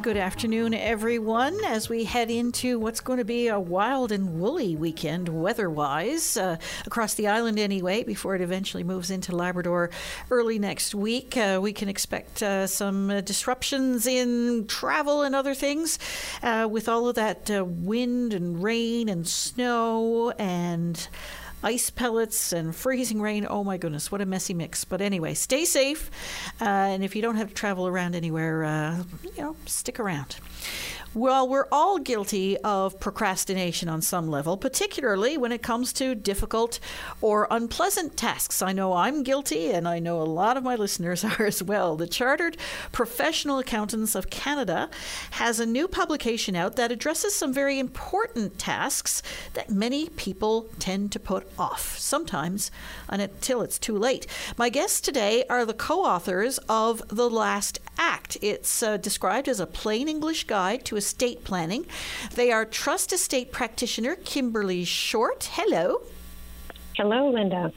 [0.00, 4.74] Good afternoon, everyone, as we head into what's going to be a wild and woolly
[4.74, 6.56] weekend weather wise, uh,
[6.86, 9.90] across the island anyway, before it eventually moves into Labrador
[10.30, 11.36] early next week.
[11.36, 15.98] Uh, we can expect uh, some uh, disruptions in travel and other things
[16.42, 21.08] uh, with all of that uh, wind and rain and snow and
[21.62, 23.46] ice pellets and freezing rain.
[23.48, 24.84] Oh my goodness, what a messy mix.
[24.84, 26.10] But anyway, stay safe.
[26.60, 30.36] Uh, and if you don't have to travel around anywhere, uh, you know, stick around.
[31.12, 36.78] Well, we're all guilty of procrastination on some level, particularly when it comes to difficult
[37.20, 38.62] or unpleasant tasks.
[38.62, 41.96] I know I'm guilty, and I know a lot of my listeners are as well.
[41.96, 42.56] The Chartered
[42.92, 44.88] Professional Accountants of Canada
[45.32, 49.20] has a new publication out that addresses some very important tasks
[49.54, 52.70] that many people tend to put off, sometimes
[53.08, 54.28] until it's too late.
[54.56, 58.36] My guests today are the co authors of The Last Act.
[58.40, 61.86] It's uh, described as a plain English guide to estate planning.
[62.34, 65.48] They are trust estate practitioner Kimberly Short.
[65.52, 66.02] Hello.
[66.94, 67.72] Hello, Linda.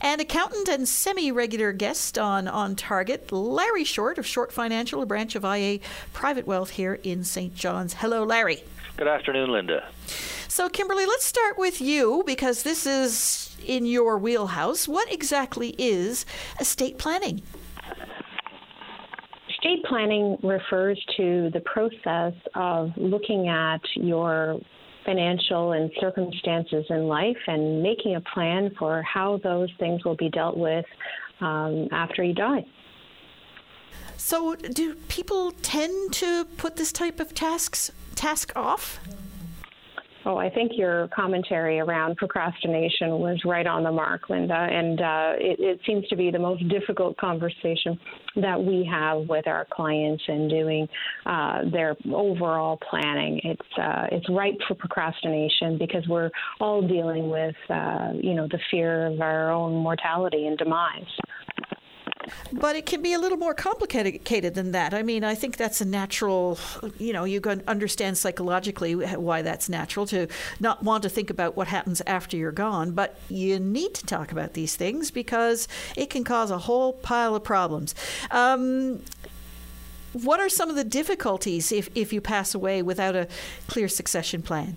[0.00, 5.06] And accountant and semi regular guest on On Target, Larry Short of Short Financial, a
[5.06, 5.80] branch of IA
[6.12, 7.52] Private Wealth here in St.
[7.52, 7.94] John's.
[7.94, 8.62] Hello, Larry.
[8.96, 9.88] Good afternoon, Linda.
[10.46, 14.86] So, Kimberly, let's start with you because this is in your wheelhouse.
[14.86, 16.24] What exactly is
[16.60, 17.42] estate planning?
[19.60, 24.58] Estate planning refers to the process of looking at your
[25.04, 30.30] financial and circumstances in life and making a plan for how those things will be
[30.30, 30.86] dealt with
[31.42, 32.64] um, after you die.
[34.16, 38.98] So, do people tend to put this type of tasks task off?
[40.26, 44.54] Oh, I think your commentary around procrastination was right on the mark, Linda.
[44.54, 47.98] And uh, it, it, seems to be the most difficult conversation
[48.36, 50.86] that we have with our clients in doing
[51.24, 53.40] uh, their overall planning.
[53.44, 56.30] It's uh, it's ripe for procrastination because we're
[56.60, 61.02] all dealing with uh, you know the fear of our own mortality and demise.
[62.52, 64.92] But it can be a little more complicated than that.
[64.92, 66.58] I mean, I think that's a natural,
[66.98, 70.26] you know, you can understand psychologically why that's natural to
[70.58, 72.92] not want to think about what happens after you're gone.
[72.92, 77.34] But you need to talk about these things because it can cause a whole pile
[77.34, 77.94] of problems.
[78.30, 79.02] Um,
[80.12, 83.28] what are some of the difficulties if, if you pass away without a
[83.68, 84.76] clear succession plan?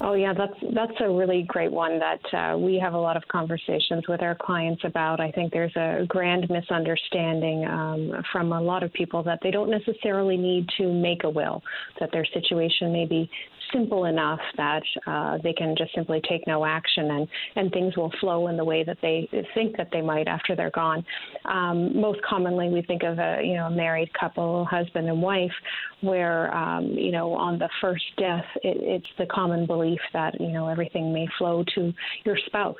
[0.00, 3.26] Oh yeah, that's that's a really great one that uh, we have a lot of
[3.28, 5.20] conversations with our clients about.
[5.20, 9.70] I think there's a grand misunderstanding um, from a lot of people that they don't
[9.70, 11.62] necessarily need to make a will,
[12.00, 13.30] that their situation may be
[13.72, 18.12] simple enough that uh, they can just simply take no action and, and things will
[18.20, 21.04] flow in the way that they think that they might after they're gone.
[21.44, 25.52] Um, most commonly, we think of a you know married couple, husband and wife,
[26.00, 30.52] where um, you know on the first death, it, it's the common belief that you
[30.52, 31.92] know everything may flow to
[32.24, 32.76] your spouse.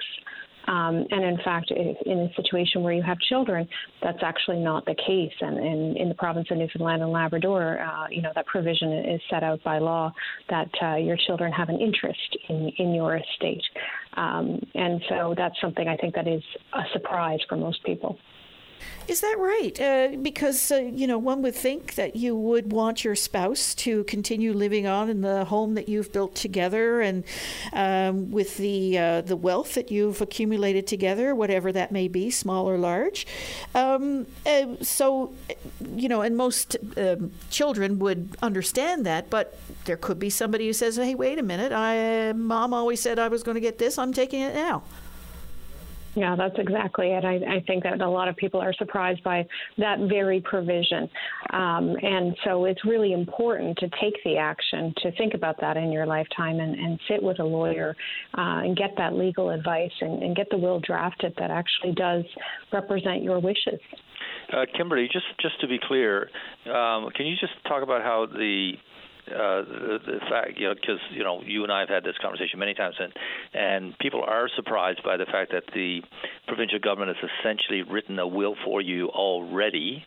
[0.66, 3.68] Um, and in fact, in a situation where you have children,
[4.02, 5.32] that's actually not the case.
[5.40, 9.20] And, and in the province of Newfoundland and Labrador, uh, you know, that provision is
[9.30, 10.12] set out by law
[10.48, 13.62] that uh, your children have an interest in, in your estate.
[14.16, 16.42] Um, and so that's something I think that is
[16.72, 18.16] a surprise for most people.
[19.06, 19.78] Is that right?
[19.78, 24.02] Uh, because, uh, you know, one would think that you would want your spouse to
[24.04, 27.24] continue living on in the home that you've built together and
[27.74, 32.68] um, with the, uh, the wealth that you've accumulated together, whatever that may be, small
[32.68, 33.26] or large.
[33.74, 35.34] Um, uh, so,
[35.94, 40.72] you know, and most um, children would understand that, but there could be somebody who
[40.72, 43.98] says, hey, wait a minute, I, mom always said I was going to get this,
[43.98, 44.82] I'm taking it now.
[46.14, 47.24] Yeah, that's exactly it.
[47.24, 49.44] I, I, think that a lot of people are surprised by
[49.78, 51.10] that very provision.
[51.50, 55.90] Um, and so it's really important to take the action to think about that in
[55.90, 57.96] your lifetime and, and sit with a lawyer
[58.38, 62.24] uh, and get that legal advice and, and, get the will drafted that actually does
[62.72, 63.80] represent your wishes.
[64.52, 66.28] Uh, Kimberly, just just to be clear,
[66.66, 68.72] um, can you just talk about how the
[69.28, 72.16] uh, the, the fact, you know, because you know, you and I have had this
[72.20, 73.12] conversation many times, and
[73.54, 76.02] and people are surprised by the fact that the
[76.46, 80.04] provincial government has essentially written a will for you already,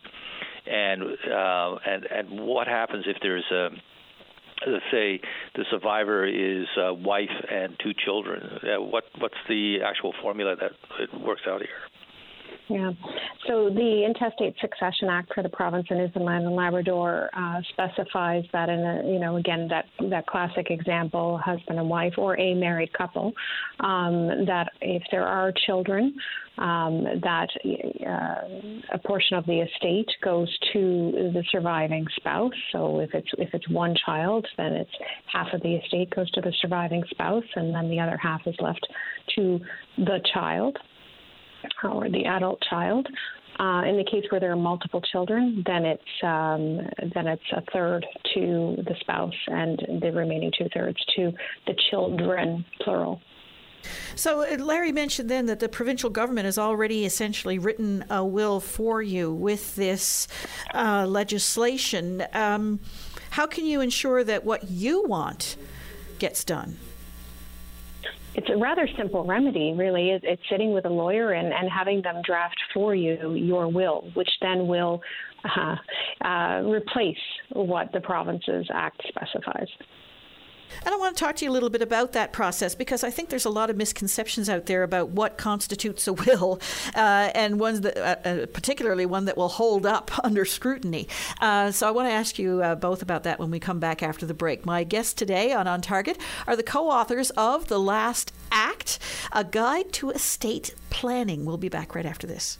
[0.66, 3.68] and uh, and and what happens if there's a
[4.66, 5.20] let's say
[5.54, 8.42] the survivor is a wife and two children.
[8.62, 11.97] Uh, what what's the actual formula that it works out here?
[12.68, 12.92] Yeah.
[13.46, 18.68] So the Intestate Succession Act for the province of Newfoundland and Labrador uh, specifies that
[18.68, 22.92] in a, you know, again, that, that classic example, husband and wife or a married
[22.92, 23.32] couple,
[23.80, 26.14] um, that if there are children,
[26.58, 27.48] um, that
[28.06, 32.52] uh, a portion of the estate goes to the surviving spouse.
[32.72, 34.90] So if it's if it's one child, then it's
[35.32, 38.56] half of the estate goes to the surviving spouse, and then the other half is
[38.60, 38.86] left
[39.36, 39.60] to
[39.98, 40.76] the child
[41.82, 43.06] or the adult child.
[43.60, 46.76] Uh, in the case where there are multiple children, then it's um,
[47.12, 51.32] then it's a third to the spouse and the remaining two thirds to
[51.66, 53.20] the children, plural.
[54.14, 58.60] So uh, Larry mentioned then that the provincial government has already essentially written a will
[58.60, 60.28] for you with this
[60.72, 62.24] uh, legislation.
[62.32, 62.78] Um,
[63.30, 65.56] how can you ensure that what you want
[66.18, 66.78] gets done?
[68.38, 70.10] It's a rather simple remedy, really.
[70.10, 74.30] It's sitting with a lawyer and, and having them draft for you your will, which
[74.40, 75.00] then will
[75.44, 75.74] uh,
[76.24, 77.16] uh, replace
[77.50, 79.66] what the Provinces Act specifies.
[80.84, 83.10] And I want to talk to you a little bit about that process because I
[83.10, 86.60] think there's a lot of misconceptions out there about what constitutes a will,
[86.94, 91.08] uh, and ones that, uh, uh particularly one that will hold up under scrutiny.
[91.40, 94.02] Uh, so I want to ask you uh, both about that when we come back
[94.02, 94.66] after the break.
[94.66, 98.98] My guests today on On Target are the co-authors of The Last Act,
[99.32, 101.44] a guide to estate planning.
[101.44, 102.58] We'll be back right after this.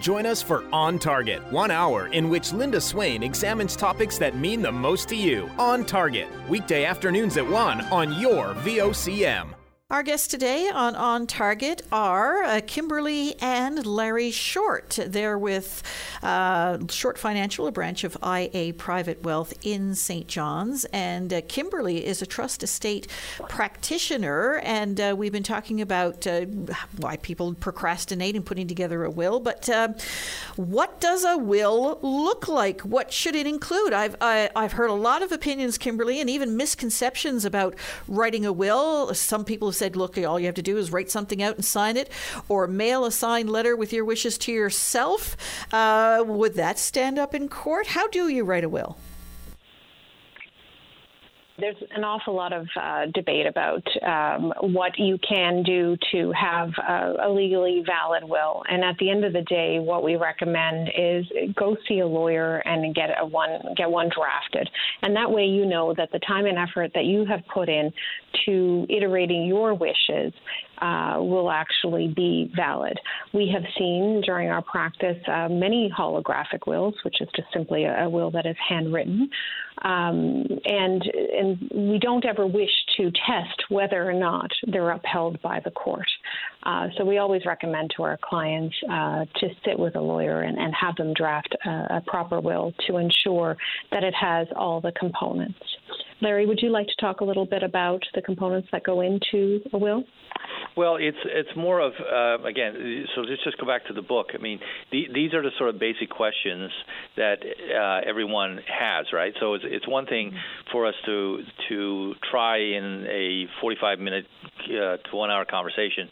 [0.00, 4.62] Join us for On Target, one hour in which Linda Swain examines topics that mean
[4.62, 5.50] the most to you.
[5.58, 9.57] On Target, weekday afternoons at 1 on your VOCM.
[9.90, 14.98] Our guests today on On Target are uh, Kimberly and Larry Short.
[15.02, 15.82] They're with
[16.22, 20.28] uh, Short Financial, a branch of IA Private Wealth in St.
[20.28, 20.84] John's.
[20.92, 23.06] And uh, Kimberly is a trust estate
[23.48, 24.60] practitioner.
[24.62, 26.42] And uh, we've been talking about uh,
[26.98, 29.40] why people procrastinate in putting together a will.
[29.40, 29.94] But uh,
[30.56, 32.82] what does a will look like?
[32.82, 33.94] What should it include?
[33.94, 37.74] I've, I, have i have heard a lot of opinions, Kimberly, and even misconceptions about
[38.06, 39.14] writing a will.
[39.14, 41.96] Some people said, look, all you have to do is write something out and sign
[41.96, 42.10] it,
[42.48, 45.36] or mail a signed letter with your wishes to yourself.
[45.72, 47.88] Uh, would that stand up in court?
[47.88, 48.96] How do you write a will?
[51.60, 56.70] There's an awful lot of uh, debate about um, what you can do to have
[56.78, 58.62] a, a, legally valid will.
[58.70, 61.26] And at the end of the day, what we recommend is
[61.56, 64.70] go see a lawyer and get a one get one drafted.
[65.02, 67.92] And that way, you know that the time and effort that you have put in
[68.46, 70.32] to iterating your wishes
[70.80, 72.98] uh, will actually be valid.
[73.32, 78.04] We have seen during our practice uh, many holographic wills, which is just simply a,
[78.04, 79.28] a will that is handwritten.
[79.82, 85.60] Um, and, and we don't ever wish to test whether or not they're upheld by
[85.64, 86.08] the court.
[86.64, 90.58] Uh, so we always recommend to our clients uh, to sit with a lawyer and,
[90.58, 93.56] and have them draft a, a proper will to ensure
[93.92, 95.58] that it has all the components.
[96.20, 99.60] Larry, would you like to talk a little bit about the components that go into
[99.72, 100.02] a will?
[100.78, 103.04] Well, it's it's more of uh, again.
[103.16, 104.28] So let's just go back to the book.
[104.32, 104.60] I mean,
[104.92, 106.70] the, these are the sort of basic questions
[107.16, 109.34] that uh, everyone has, right?
[109.40, 110.38] So it's it's one thing
[110.70, 114.26] for us to to try in a 45 minute
[114.66, 116.10] uh, to one hour conversation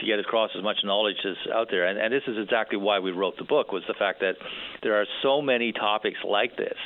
[0.00, 2.98] to get across as much knowledge as out there, and, and this is exactly why
[2.98, 4.34] we wrote the book was the fact that
[4.82, 6.76] there are so many topics like this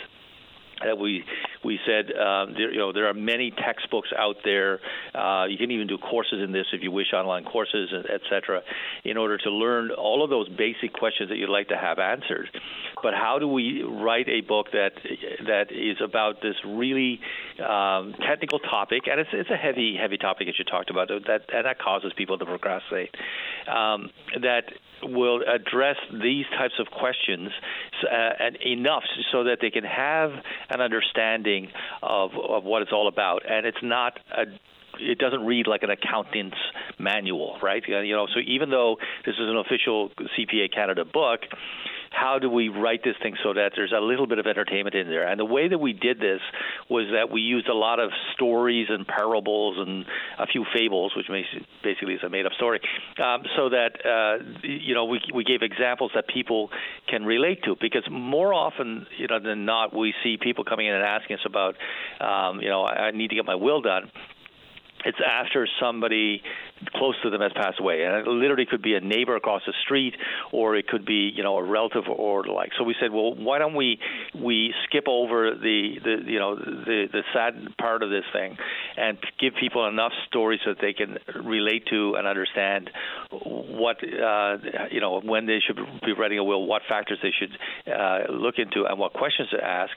[0.85, 1.25] that we
[1.65, 4.81] we said um, there, you know there are many textbooks out there.
[5.15, 8.63] Uh, you can even do courses in this if you wish, online courses, etc.
[9.05, 12.49] In order to learn all of those basic questions that you'd like to have answered.
[13.03, 14.93] But how do we write a book that
[15.47, 17.21] that is about this really
[17.67, 19.03] um, technical topic?
[19.11, 22.13] And it's it's a heavy heavy topic as you talked about that and that causes
[22.17, 23.15] people to procrastinate.
[23.69, 24.11] Um,
[24.41, 24.65] that
[25.03, 27.51] will address these types of questions
[28.11, 30.31] uh, enough so that they can have
[30.71, 31.69] an understanding
[32.03, 33.43] of, of what it's all about.
[33.49, 34.45] And it's not a
[35.01, 36.59] it doesn't read like an accountant's
[36.99, 37.83] manual, right?
[37.87, 41.41] You know, so even though this is an official CPA Canada book,
[42.13, 45.09] how do we write this thing so that there's a little bit of entertainment in
[45.09, 45.27] there?
[45.27, 46.41] And the way that we did this
[46.89, 50.05] was that we used a lot of stories and parables and
[50.39, 51.27] a few fables, which
[51.83, 52.81] basically is a made-up story,
[53.19, 56.71] um, so that uh, you know we we gave examples that people
[57.09, 57.77] can relate to.
[57.81, 61.47] Because more often, you know, than not, we see people coming in and asking us
[61.47, 61.77] about,
[62.21, 64.11] um, you know, I need to get my will done
[65.05, 66.43] it's after somebody
[66.95, 69.73] close to them has passed away, and it literally could be a neighbor across the
[69.85, 70.15] street,
[70.53, 72.71] or it could be you know a relative or like.
[72.79, 73.99] So we said, well, why don't we
[74.35, 78.57] we skip over the the you know the the sad part of this thing,
[78.97, 82.91] and give people enough stories so that they can relate to and understand
[83.31, 84.57] what uh,
[84.91, 87.57] you know when they should be writing a will, what factors they should
[87.93, 89.93] uh, look into, and what questions to ask,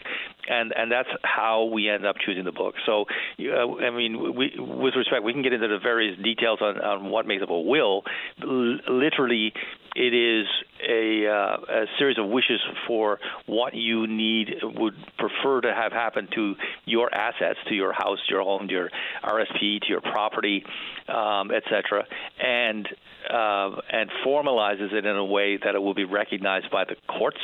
[0.48, 2.76] and and that's how we end up choosing the book.
[2.86, 3.06] So
[3.40, 7.10] uh, I mean, we with respect, we can get into the various details on, on
[7.10, 8.04] what makes up a will.
[8.42, 9.54] L- literally,
[9.96, 10.46] it is
[10.88, 16.28] a, uh, a series of wishes for what you need would prefer to have happen
[16.36, 18.90] to your assets, to your house, your home, to your
[19.24, 20.64] RSP, to your property,
[21.08, 22.06] um, etc.,
[22.44, 22.88] and
[23.30, 27.42] uh, and formalizes it in a way that it will be recognized by the courts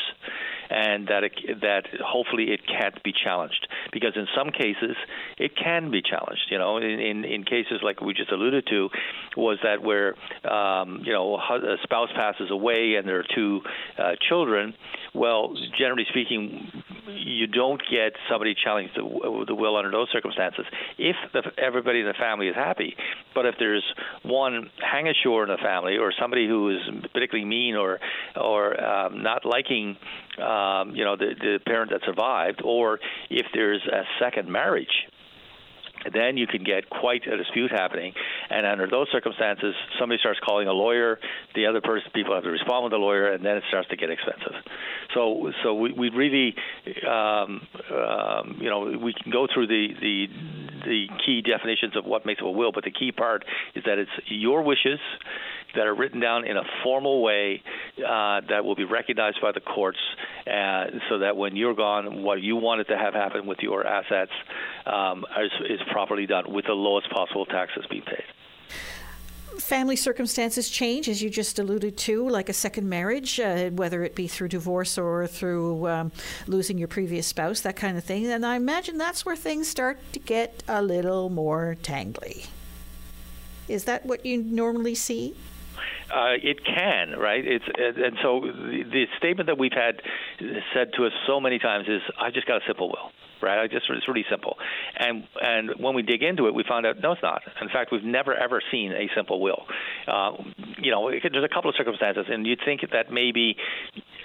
[0.70, 4.96] and that it, that hopefully it can't be challenged because in some cases
[5.38, 6.48] it can be challenged.
[6.50, 8.89] You know, in in, in cases like we just alluded to,
[9.36, 10.15] was that where
[10.50, 13.62] um, you know a spouse passes away and there are two
[13.98, 14.74] uh, children.
[15.13, 16.71] Well, generally speaking,
[17.07, 20.65] you don't get somebody challenge the, the will under those circumstances
[20.98, 22.95] if the, everybody in the family is happy.
[23.36, 23.83] But if there's
[24.24, 26.81] one hang ashore in the family or somebody who is
[27.13, 28.00] particularly mean or
[28.36, 29.98] or um, not liking
[30.38, 35.07] um, you know the, the parent that survived, or if there's a second marriage
[36.13, 38.13] then you can get quite a dispute happening.
[38.50, 41.20] And under those circumstances, somebody starts calling a lawyer,
[41.55, 43.96] the other person, people have to respond with the lawyer, and then it starts to
[43.96, 44.53] get expensive.
[45.13, 46.55] So, so we, we really,
[47.08, 50.27] um, um, you know, we can go through the, the
[50.81, 54.10] the key definitions of what makes a will, but the key part is that it's
[54.25, 55.00] your wishes
[55.75, 57.62] that are written down in a formal way
[57.98, 60.00] uh, that will be recognized by the courts,
[60.48, 64.32] uh, so that when you're gone, what you wanted to have happen with your assets
[64.86, 68.24] um, is, is properly done with the lowest possible taxes being paid
[69.62, 74.16] family circumstances change, as you just alluded to, like a second marriage, uh, whether it
[74.16, 76.12] be through divorce or through um,
[76.48, 78.25] losing your previous spouse, that kind of thing.
[78.25, 82.48] And I imagine that's where things start to get a little more tangly.
[83.68, 85.36] Is that what you normally see?
[86.11, 87.43] Uh, it can, right?
[87.45, 90.01] It's and so the, statement that we've had
[90.73, 93.11] said to us so many times is, "I just got a simple will."
[93.41, 93.59] right?
[93.59, 94.57] I just it's really simple.
[94.97, 97.41] And and when we dig into it, we found out no, it's not.
[97.61, 99.63] In fact, we've never ever seen a simple will.
[100.07, 100.31] Uh,
[100.77, 103.55] you know, there's a couple of circumstances, and you'd think that maybe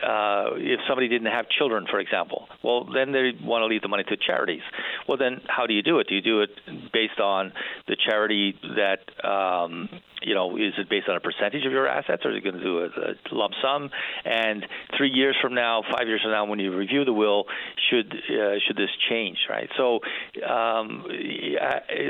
[0.02, 3.88] uh, if somebody didn't have children, for example, well, then they want to leave the
[3.88, 4.62] money to charities.
[5.08, 6.08] Well, then how do you do it?
[6.08, 6.50] Do you do it
[6.92, 7.52] based on
[7.88, 9.88] the charity that um,
[10.26, 12.56] you know, is it based on a percentage of your assets, or is it going
[12.56, 13.90] to do a, a lump sum?
[14.24, 14.66] And
[14.98, 17.44] three years from now, five years from now, when you review the will,
[17.88, 19.70] should uh, should this change, right?
[19.76, 20.00] So,
[20.44, 21.04] um,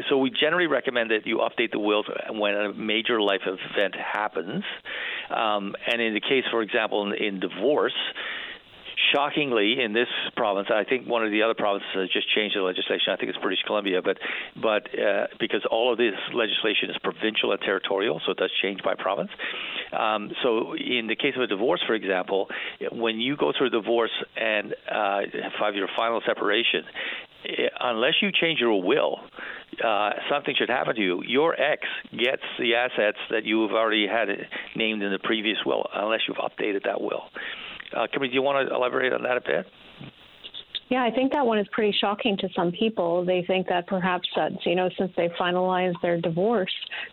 [0.08, 4.64] so we generally recommend that you update the will when a major life event happens.
[5.28, 7.92] Um, and in the case, for example, in, in divorce,
[9.12, 12.62] shockingly, in this province, I think one of the other provinces has just changed the
[12.62, 13.12] legislation.
[13.12, 14.18] I think it's British Columbia, but
[14.60, 18.82] but uh, because all of this legislation is provincial and territorial, so it does change
[18.82, 19.30] by province.
[19.92, 22.48] Um, so in the case of a divorce, for example,
[22.92, 25.20] when you go through a divorce and uh,
[25.58, 26.84] have your final separation,
[27.44, 29.20] eh, unless you change your will,
[29.84, 34.28] uh, something should happen to you, your ex gets the assets that you've already had
[34.74, 37.24] named in the previous will, unless you've updated that will.
[37.94, 39.66] Uh, Kimberly, do you want to elaborate on that a bit?
[40.88, 43.24] Yeah, I think that one is pretty shocking to some people.
[43.24, 46.72] They think that perhaps that you know since they finalized their divorce,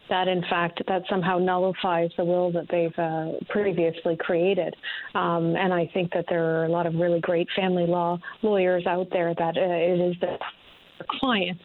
[0.10, 4.76] that in fact that somehow nullifies the will that they've uh, previously created.
[5.16, 8.86] Um, and I think that there are a lot of really great family law lawyers
[8.86, 10.38] out there that uh, it is the
[11.20, 11.64] clients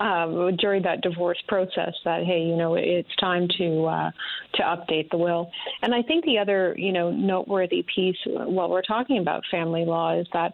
[0.00, 4.10] um, during that divorce process that hey, you know, it's time to uh,
[4.54, 5.50] to update the will.
[5.82, 10.18] And I think the other you know noteworthy piece while we're talking about family law
[10.18, 10.52] is that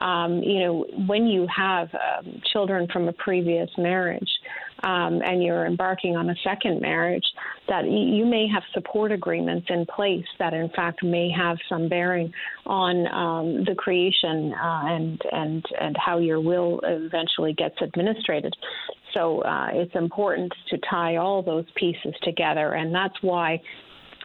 [0.00, 4.28] um, you know when you have um, children from a previous marriage
[4.82, 7.24] um, and you're embarking on a second marriage,
[7.68, 12.32] that you may have support agreements in place that, in fact, may have some bearing
[12.66, 18.54] on um, the creation uh, and and and how your will eventually gets administrated.
[19.14, 23.60] So uh, it's important to tie all those pieces together, and that's why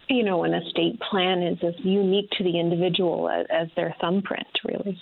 [0.08, 4.46] you know, an estate plan is as unique to the individual as, as their thumbprint,
[4.64, 5.00] really.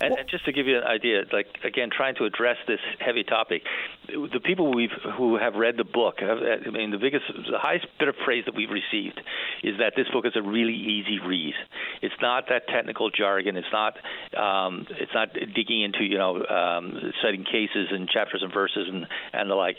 [0.00, 3.24] And, and, just to give you an idea, like again, trying to address this heavy
[3.24, 3.62] topic,
[4.08, 8.08] the people we've who have read the book, I mean, the biggest, the highest bit
[8.08, 9.20] of praise that we've received
[9.62, 11.54] is that this book is a really easy read.
[12.02, 13.56] It's not that technical jargon.
[13.56, 13.96] It's not,
[14.36, 19.06] um, it's not digging into you know, um, citing cases and chapters and verses and
[19.32, 19.76] and the like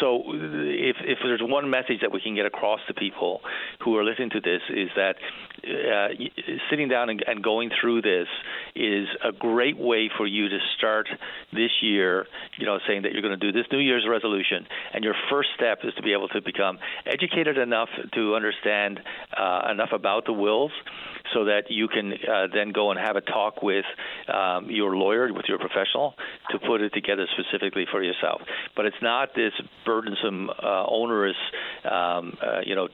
[0.00, 3.40] so if if there's one message that we can get across to people
[3.84, 5.16] who are listening to this is that
[5.64, 6.08] uh,
[6.70, 8.28] sitting down and, and going through this
[8.74, 11.08] is a great way for you to start
[11.52, 12.26] this year.
[12.58, 15.48] You know, saying that you're going to do this New Year's resolution, and your first
[15.56, 19.00] step is to be able to become educated enough to understand
[19.36, 20.72] uh, enough about the wills
[21.32, 23.84] so that you can uh, then go and have a talk with
[24.32, 26.14] um, your lawyer, with your professional,
[26.50, 28.42] to put it together specifically for yourself.
[28.76, 29.52] But it's not this
[29.86, 31.36] burdensome, uh, onerous,
[31.84, 32.88] um, uh, you know,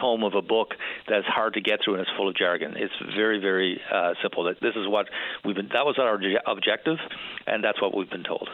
[0.00, 0.74] tome of a book
[1.08, 2.74] that's hard to get through and it's full of jargon.
[2.76, 4.44] It's very, very uh, simple.
[4.44, 5.06] That this is what
[5.44, 5.68] we've been.
[5.72, 6.98] That was our objective,
[7.46, 8.48] and that's what we've been told.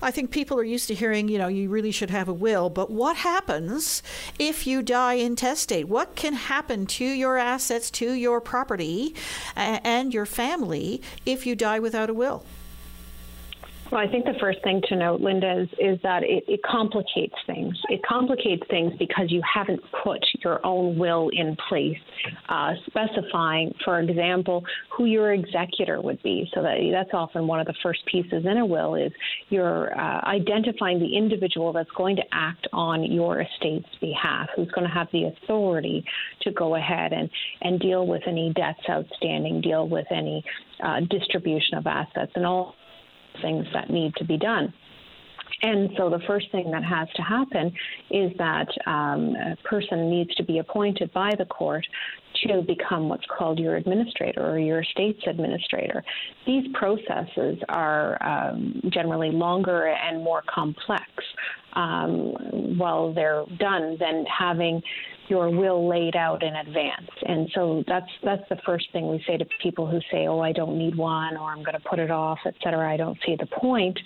[0.00, 2.70] I think people are used to hearing, you know, you really should have a will,
[2.70, 4.02] but what happens
[4.38, 5.88] if you die intestate?
[5.88, 9.14] What can happen to your assets, to your property,
[9.54, 12.44] and your family if you die without a will?
[13.90, 17.34] Well, I think the first thing to note, Linda, is, is that it, it, complicates
[17.46, 17.74] things.
[17.88, 21.96] It complicates things because you haven't put your own will in place,
[22.50, 24.62] uh, specifying, for example,
[24.94, 26.50] who your executor would be.
[26.52, 29.10] So that that's often one of the first pieces in a will is
[29.48, 34.86] you're uh, identifying the individual that's going to act on your estate's behalf, who's going
[34.86, 36.04] to have the authority
[36.42, 37.30] to go ahead and,
[37.62, 40.44] and deal with any debts outstanding, deal with any
[40.84, 42.74] uh, distribution of assets, and all
[43.42, 44.72] things that need to be done.
[45.62, 47.72] And so the first thing that has to happen
[48.10, 51.84] is that um, a person needs to be appointed by the court
[52.44, 56.04] to become what's called your administrator or your estate's administrator.
[56.46, 61.02] These processes are um, generally longer and more complex
[61.72, 64.80] um, while they're done than having
[65.28, 67.10] your will laid out in advance.
[67.26, 70.52] And so that's that's the first thing we say to people who say, "Oh, I
[70.52, 72.92] don't need one," or "I'm going to put it off," etc.
[72.92, 73.98] I don't see the point.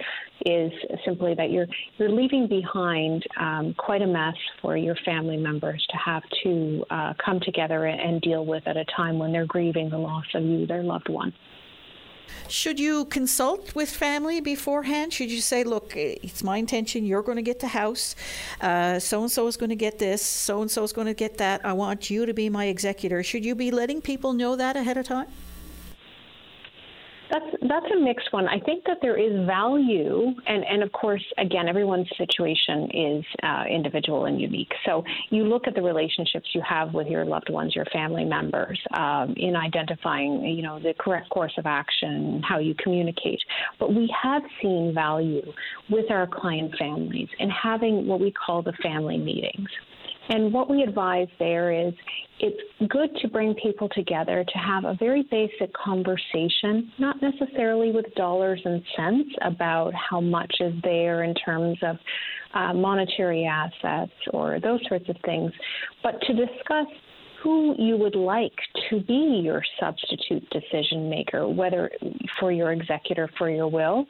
[0.44, 0.72] Is
[1.04, 1.66] simply that you're
[1.98, 7.14] you're leaving behind um, quite a mess for your family members to have to uh,
[7.24, 10.66] come together and deal with at a time when they're grieving the loss of you,
[10.66, 11.32] their loved one.
[12.48, 15.12] Should you consult with family beforehand?
[15.12, 18.14] Should you say, look, it's my intention, you're going to get the house,
[18.60, 21.38] so and so is going to get this, so and so is going to get
[21.38, 21.64] that.
[21.64, 23.22] I want you to be my executor.
[23.22, 25.28] Should you be letting people know that ahead of time?
[27.32, 28.46] That's that's a mixed one.
[28.46, 33.64] I think that there is value, and and of course, again, everyone's situation is uh,
[33.70, 34.70] individual and unique.
[34.84, 38.78] So you look at the relationships you have with your loved ones, your family members,
[38.92, 43.40] um, in identifying, you know, the correct course of action, how you communicate.
[43.78, 45.42] But we have seen value
[45.88, 49.70] with our client families in having what we call the family meetings.
[50.28, 51.92] And what we advise there is
[52.38, 58.12] it's good to bring people together to have a very basic conversation, not necessarily with
[58.14, 61.96] dollars and cents about how much is there in terms of
[62.54, 65.52] uh, monetary assets or those sorts of things,
[66.02, 66.86] but to discuss
[67.42, 68.56] who you would like
[68.88, 71.90] to be your substitute decision maker, whether
[72.38, 74.06] for your executor for your will,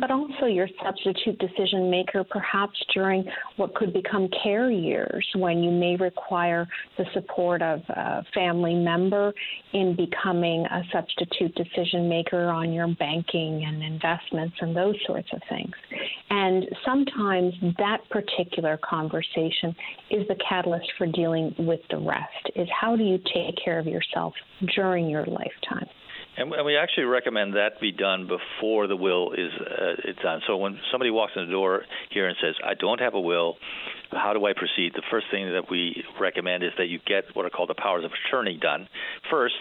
[0.00, 3.24] but also your substitute decision maker perhaps during
[3.56, 6.66] what could become care years when you may require
[6.98, 9.32] the support of a family member
[9.72, 15.40] in becoming a substitute decision maker on your banking and investments and those sorts of
[15.48, 15.72] things.
[16.30, 19.74] And sometimes that particular conversation
[20.10, 23.86] is the catalyst for dealing with the rest is how do you take care of
[23.86, 24.32] yourself
[24.74, 25.88] during your lifetime?
[26.36, 30.40] And, we actually recommend that be done before the will is uh, it's done.
[30.46, 33.56] So when somebody walks in the door here and says, "I don't have a will,"
[34.12, 34.92] how do I proceed?
[34.94, 38.04] The first thing that we recommend is that you get what are called the powers
[38.04, 38.88] of attorney done
[39.30, 39.56] first,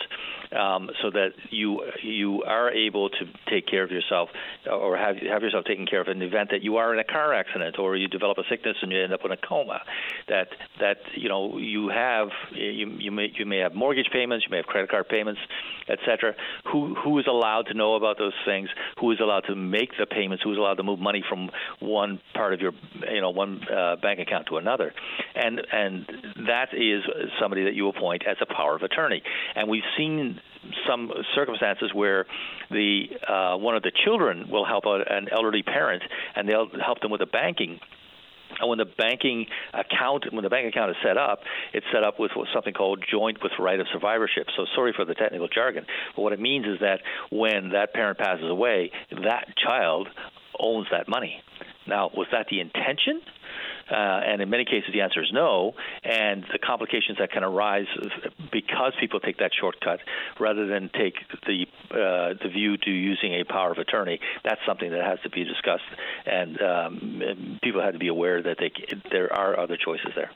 [0.52, 4.30] um, so that you you are able to take care of yourself
[4.70, 7.04] or have have yourself taken care of in the event that you are in a
[7.04, 9.82] car accident or you develop a sickness and you end up in a coma.
[10.28, 14.52] That that you know you have you you may you may have mortgage payments, you
[14.52, 15.42] may have credit card payments,
[15.88, 16.36] etc.
[16.72, 18.70] Who who is allowed to know about those things?
[19.00, 20.44] Who is allowed to make the payments?
[20.44, 22.74] Who is allowed to move money from one part of your
[23.10, 24.94] you know one uh, bank account to another?
[25.36, 26.06] And and
[26.48, 27.04] that is
[27.40, 29.22] somebody that you appoint as a power of attorney.
[29.56, 30.40] And we've seen
[30.88, 32.26] some circumstances where
[32.70, 36.04] the uh, one of the children will help an elderly parent,
[36.36, 37.80] and they'll help them with the banking
[38.60, 41.40] and when the banking account, when the bank account is set up,
[41.74, 44.48] it's set up with something called joint with right of survivorship.
[44.56, 47.02] So sorry for the technical jargon, but what it means is that
[47.32, 48.92] when that parent passes away,
[49.24, 50.10] that child
[50.60, 51.42] owns that money.
[51.88, 53.22] Now, was that the intention?
[53.92, 55.74] uh, and in many cases the answer is no.
[56.04, 57.88] And the complications that can arise
[58.52, 60.00] because people take that shortcut
[60.40, 61.16] rather than take
[61.46, 65.30] the uh, the view to using a power of attorney, that's something that has to
[65.30, 65.84] be discussed,
[66.26, 68.72] and um, people have to be aware that they
[69.12, 70.32] there are other choices there.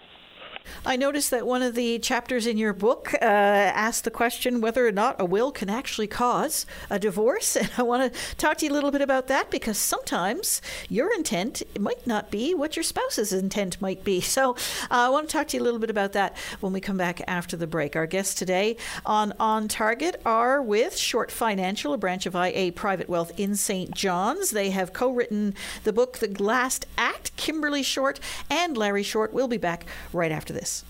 [0.85, 4.87] I noticed that one of the chapters in your book uh, asked the question whether
[4.87, 7.55] or not a will can actually cause a divorce.
[7.65, 11.11] And I want to talk to you a little bit about that because sometimes your
[11.13, 14.21] intent might not be what your spouse's intent might be.
[14.21, 14.51] So
[14.91, 16.97] uh, I want to talk to you a little bit about that when we come
[16.97, 17.95] back after the break.
[17.95, 23.09] Our guests today on On Target are with Short Financial, a branch of IA Private
[23.09, 23.93] Wealth in St.
[23.93, 24.51] John's.
[24.51, 27.35] They have co written the book The Last Act.
[27.37, 30.83] Kimberly Short and Larry Short will be back right after this.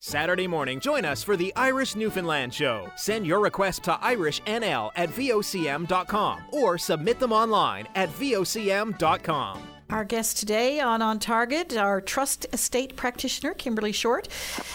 [0.00, 2.90] Saturday morning, join us for the Irish Newfoundland Show.
[2.96, 9.62] Send your request to irishnl at vocm.com or submit them online at vocm.com.
[9.92, 14.26] Our guest today on On Target, our trust estate practitioner, Kimberly Short,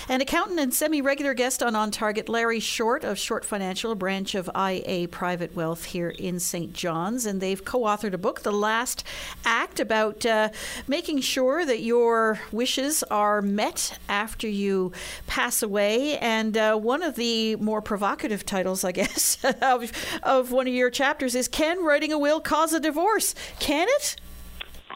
[0.07, 3.95] and accountant and semi regular guest on On Target, Larry Short of Short Financial, a
[3.95, 6.71] branch of IA Private Wealth here in St.
[6.71, 7.25] John's.
[7.25, 9.03] And they've co authored a book, The Last
[9.43, 10.49] Act, about uh,
[10.87, 14.91] making sure that your wishes are met after you
[15.25, 16.19] pass away.
[16.19, 20.91] And uh, one of the more provocative titles, I guess, of, of one of your
[20.91, 23.33] chapters is Can Writing a Will Cause a Divorce?
[23.59, 24.15] Can it?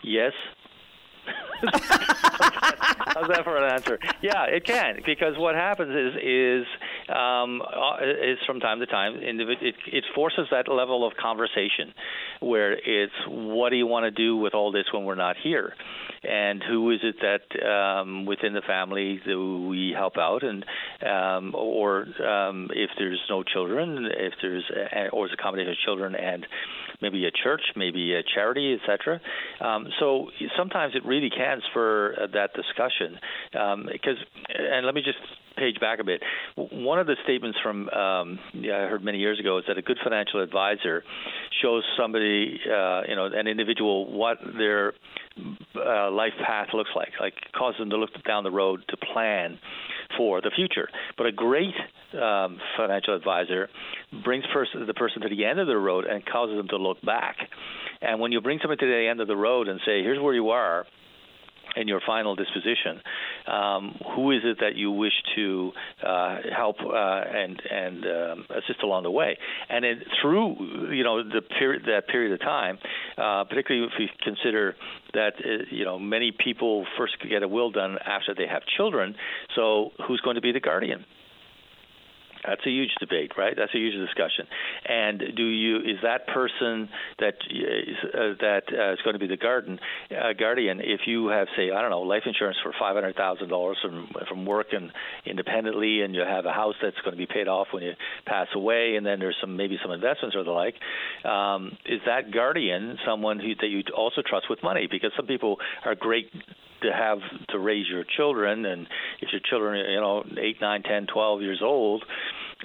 [0.03, 0.33] Yes.
[3.21, 3.99] How's that for an answer?
[4.21, 6.65] Yeah, it can because what happens is is
[7.09, 11.93] um, uh, is from time to time it, it forces that level of conversation
[12.39, 15.73] where it's what do you want to do with all this when we're not here,
[16.23, 20.65] and who is it that um, within the family that we help out, and
[21.05, 24.63] um, or um, if there's no children, if there's
[25.11, 26.45] or it's a combination of children and
[27.01, 29.19] maybe a church, maybe a charity, etc.
[29.59, 33.19] Um, so sometimes it really can spur uh, that discussion
[33.91, 35.17] because, um, and let me just
[35.57, 36.21] page back a bit.
[36.55, 39.81] One of the statements from um, yeah, I heard many years ago is that a
[39.81, 41.03] good financial advisor
[41.61, 44.93] shows somebody, uh, you know, an individual what their
[45.75, 49.59] uh, life path looks like, like causes them to look down the road to plan
[50.17, 50.87] for the future.
[51.17, 51.73] But a great
[52.13, 53.69] um, financial advisor
[54.23, 57.01] brings person, the person to the end of the road and causes them to look
[57.01, 57.37] back.
[58.01, 60.33] And when you bring someone to the end of the road and say, "Here's where
[60.33, 60.85] you are,"
[61.75, 63.01] in your final disposition,
[63.47, 65.71] um, who is it that you wish to
[66.05, 69.37] uh, help uh, and and um, assist along the way?
[69.69, 72.77] And then through you know the period that period of time,
[73.17, 74.75] uh, particularly if you consider
[75.13, 79.15] that uh, you know many people first get a will done after they have children,
[79.55, 81.05] so who's going to be the guardian?
[82.45, 83.53] That's a huge debate, right?
[83.55, 84.47] That's a huge discussion.
[84.87, 89.27] And do you is that person that is, uh, that uh, is going to be
[89.27, 89.79] the garden
[90.11, 93.49] uh, guardian if you have say I don't know life insurance for five hundred thousand
[93.49, 94.91] dollars from from working
[95.25, 97.93] independently and you have a house that's going to be paid off when you
[98.25, 100.75] pass away and then there's some maybe some investments or the like
[101.25, 105.57] um, is that guardian someone who, that you also trust with money because some people
[105.85, 106.31] are great
[106.81, 108.87] to have to raise your children and
[109.21, 112.03] if your children you know eight nine ten twelve years old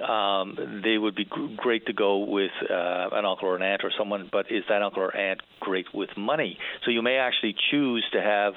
[0.00, 1.26] um, they would be
[1.57, 4.83] great to go with uh, an uncle or an aunt or someone, but is that
[4.83, 6.59] uncle or aunt great with money?
[6.85, 8.55] So you may actually choose to have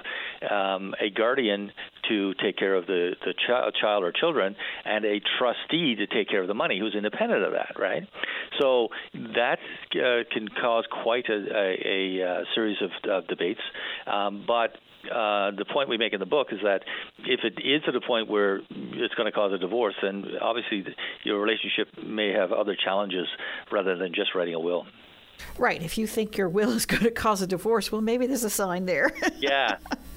[0.52, 1.72] um, a guardian
[2.10, 6.30] to take care of the, the ch- child or children and a trustee to take
[6.30, 8.04] care of the money who's independent of that, right?
[8.60, 9.60] So that
[9.94, 13.62] uh, can cause quite a, a, a, a series of uh, debates.
[14.08, 14.72] Um, but
[15.06, 16.84] uh, the point we make in the book is that
[17.20, 20.86] if it is to the point where it's going to cause a divorce, then obviously
[21.24, 23.28] your relationship may have other challenges
[23.72, 24.86] rather than just writing a will.
[25.58, 25.82] Right.
[25.82, 28.50] If you think your will is going to cause a divorce, well, maybe there's a
[28.50, 29.12] sign there.
[29.40, 29.78] yeah.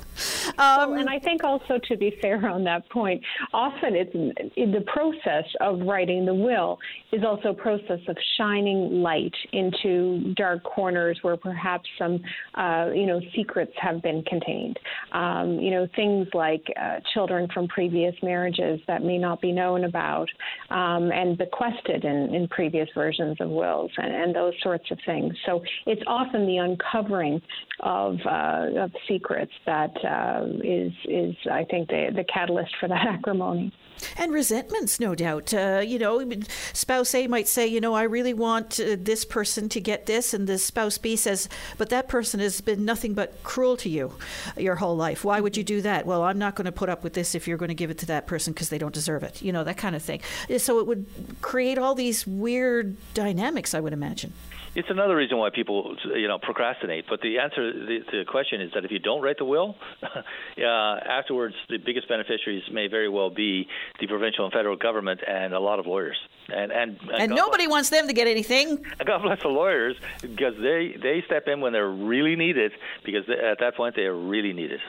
[0.59, 3.23] Um, and I think also to be fair on that point,
[3.53, 6.79] often it's the process of writing the will
[7.13, 12.21] is also a process of shining light into dark corners where perhaps some,
[12.55, 14.79] uh, you know, secrets have been contained.
[15.13, 19.85] Um, you know, things like uh, children from previous marriages that may not be known
[19.85, 20.29] about
[20.71, 25.35] um, and bequested in, in previous versions of wills and, and, those sorts of things.
[25.45, 27.43] So it's often the uncovering
[27.81, 33.07] of, uh, of secrets that uh, is is I think the the catalyst for that
[33.09, 33.73] acrimony.
[34.17, 35.55] And resentments, no doubt.
[35.55, 36.29] Uh, you know,
[36.73, 40.35] spouse A might say, you know, I really want uh, this person to get this,
[40.35, 44.15] and the spouse B says, but that person has been nothing but cruel to you
[44.57, 45.25] your whole life.
[45.25, 46.05] Why would you do that?
[46.05, 47.99] Well, I'm not going to put up with this if you're going to give it
[47.99, 49.41] to that person because they don't deserve it.
[49.41, 50.21] You know, that kind of thing.
[50.59, 51.07] So it would
[51.41, 54.33] create all these weird dynamics, I would imagine.
[54.75, 57.05] It's another reason why people, you know, procrastinate.
[57.09, 60.63] But the answer to the question is that if you don't write the will, uh,
[60.63, 63.69] afterwards the biggest beneficiaries may very well be
[64.01, 66.17] the provincial and federal government and a lot of lawyers.
[66.49, 68.85] And and, and, and nobody bless, wants them to get anything.
[69.05, 72.73] God bless the lawyers because they they step in when they're really needed
[73.05, 74.81] because at that point they are really needed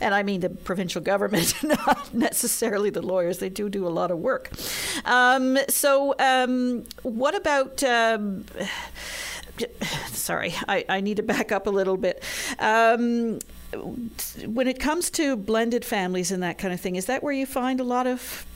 [0.00, 3.38] and I mean the provincial government, not necessarily the lawyers.
[3.38, 4.50] They do do a lot of work.
[5.04, 7.82] Um, so, um, what about?
[7.82, 8.44] Um,
[10.08, 12.22] sorry, I, I, need to back up a little bit.
[12.58, 13.40] Um,
[14.46, 17.46] when it comes to blended families and that kind of thing, is that where you
[17.46, 18.46] find a lot of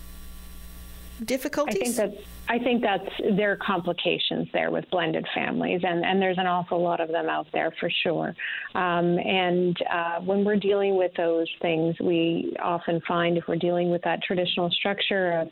[1.22, 1.98] difficulties?
[1.98, 6.20] I think that I think that's there are complications there with blended families, and, and
[6.20, 8.34] there's an awful lot of them out there for sure.
[8.74, 13.90] Um, and uh, when we're dealing with those things, we often find if we're dealing
[13.90, 15.48] with that traditional structure of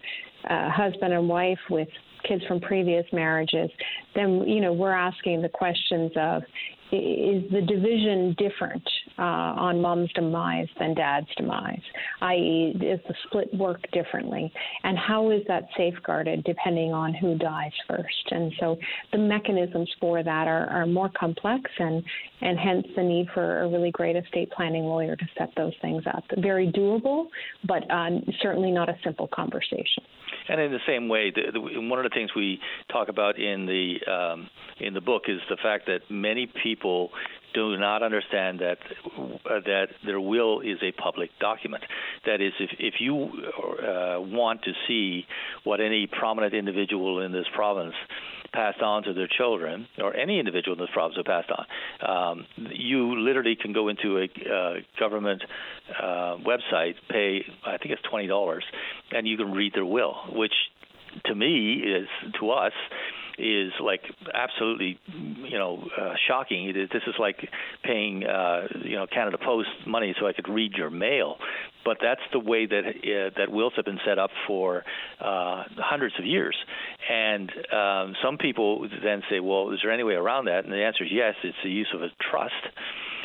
[0.49, 1.89] uh, husband and wife with
[2.29, 3.71] kids from previous marriages,
[4.15, 6.43] then you know we're asking the questions of
[6.93, 8.83] is the division different
[9.19, 11.83] uh, on mom's demise than dad's demise?
[12.21, 14.53] I.e., is the split work differently?
[14.83, 18.31] And how is that safeguarded depending on who dies first?
[18.31, 18.77] And so
[19.13, 22.03] the mechanisms for that are, are more complex and,
[22.41, 26.03] and hence the need for a really great estate planning lawyer to set those things
[26.07, 26.25] up.
[26.39, 27.27] Very doable,
[27.67, 28.11] but uh,
[28.43, 30.05] certainly not a simple conversation.
[30.49, 32.59] And in the same way, the, the, one of the things we
[32.91, 34.49] talk about in the um,
[34.81, 37.11] in the book is the fact that many people
[37.55, 38.79] do not understand that
[39.19, 41.85] uh, that their will is a public document.
[42.27, 45.27] That is, if if you uh, want to see
[45.65, 47.95] what any prominent individual in this province
[48.53, 51.67] passed on to their children, or any individual in this province who passed on.
[52.01, 55.43] Um, you literally can go into a uh, government
[55.97, 58.65] uh, website, pay I think it's twenty dollars,
[59.13, 60.55] and you can read their will, which
[61.27, 62.09] to me is
[62.41, 62.73] to us
[63.41, 66.73] is like absolutely, you know, uh, shocking.
[66.73, 67.49] This is like
[67.83, 71.37] paying, uh, you know, Canada Post money so I could read your mail.
[71.85, 74.85] But that's the way that uh, that wills have been set up for
[75.19, 76.57] uh, hundreds of years.
[77.09, 80.65] And um, some people then say, well, is there any way around that?
[80.65, 81.35] And the answer is yes.
[81.43, 82.77] It's the use of a trust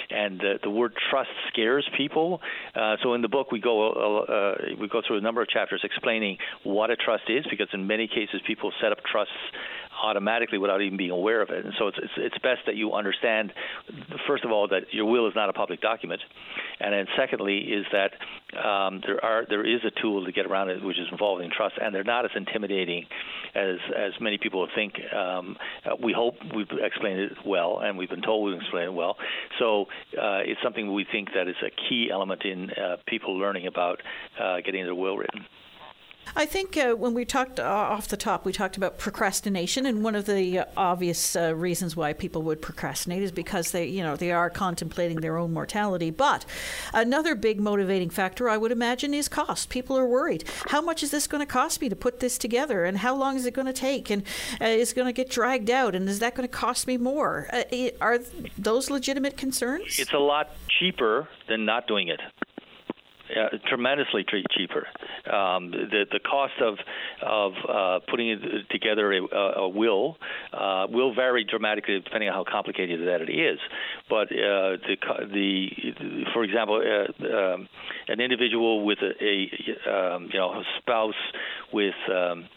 [0.10, 2.42] and the, the word trust scares people.
[2.74, 5.50] Uh, so in the book, we go uh, uh, we go through a number of
[5.50, 9.34] chapters explaining what a trust is, because in many cases, people set up trusts
[10.02, 11.66] automatically without even being aware of it.
[11.66, 13.54] And so it's, it's, it's best that you understand,
[14.28, 16.22] first of all, that your will is not a public document,
[16.80, 18.12] and then secondly is that
[18.58, 21.76] um, there are there is a tool to get around it which is involving trust,
[21.82, 23.06] and they're not as intimidating
[23.54, 24.94] as as many people think.
[25.14, 25.58] Um,
[26.04, 29.18] we hope we've explained it well, and we've been told we've explained it well.
[29.60, 29.84] So
[30.22, 34.02] uh, it's something we think that is a key element in uh, people learning about
[34.40, 35.46] uh, getting their will written.
[36.36, 40.04] I think uh, when we talked uh, off the top, we talked about procrastination, and
[40.04, 44.04] one of the uh, obvious uh, reasons why people would procrastinate is because they, you
[44.04, 46.10] know, they are contemplating their own mortality.
[46.10, 46.46] But
[46.94, 49.70] another big motivating factor, I would imagine, is cost.
[49.70, 50.44] People are worried.
[50.68, 53.36] How much is this going to cost me to put this together, and how long
[53.36, 54.24] is it going to take, and
[54.60, 56.98] uh, is it going to get dragged out, and is that going to cost me
[56.98, 57.48] more?
[57.54, 58.20] Uh, are
[58.58, 60.00] those legitimate concerns?
[60.00, 62.20] It's a lot cheaper than not doing it
[63.36, 64.88] uh, tremendously cheaper.
[65.32, 66.78] Um, the the cost of
[67.22, 70.18] of uh, putting together a, a will
[70.54, 73.60] uh, will vary dramatically depending on how complicated that it is.
[74.10, 74.98] But uh, the
[75.34, 77.68] the for example, uh, um,
[78.08, 81.14] an individual with a, a um, you know a spouse
[81.72, 82.48] with um,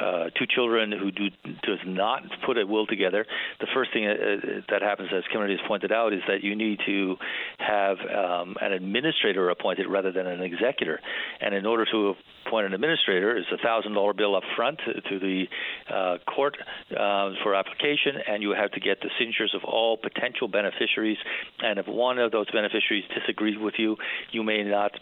[0.00, 1.28] uh, two children who do,
[1.62, 3.26] does not put a will together,
[3.60, 6.80] the first thing uh, that happens, as Kimberly has pointed out, is that you need
[6.86, 7.16] to
[7.58, 11.00] have um, an administrator appointed rather than an executor.
[11.40, 12.14] And in order to
[12.46, 15.44] appoint an administrator, it's a thousand dollar bill up front to, to the
[15.92, 16.56] uh, court
[16.90, 21.18] uh, for application, and you have to get the signatures of all potential beneficiaries.
[21.60, 23.96] And if one of those beneficiaries disagrees with you,
[24.32, 24.92] you may not